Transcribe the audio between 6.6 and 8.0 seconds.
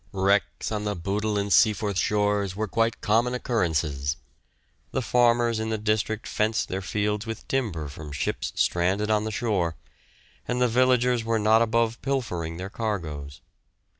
their fields with timber